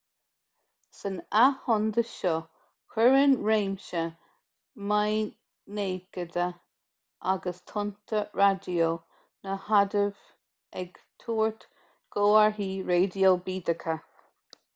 san 0.99 1.17
athshondas 1.39 2.13
seo 2.21 2.31
cuireann 2.93 3.35
réimse 3.49 4.01
maighnéadacha 4.91 6.47
agus 7.33 7.61
tonnta 7.73 8.23
raidió 8.41 8.89
na 9.47 9.59
hadaimh 9.69 10.25
ag 10.85 11.01
tabhairt 11.25 11.69
comharthaí 12.17 12.71
raidió 12.91 13.35
bídeacha 13.51 14.01